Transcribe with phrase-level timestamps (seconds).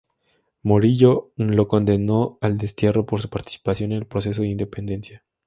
[0.63, 5.23] Morillo lo condenó al destierro por su participación en el proceso de independencia.